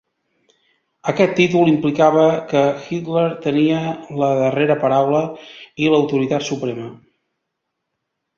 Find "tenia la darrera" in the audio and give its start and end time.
3.43-4.79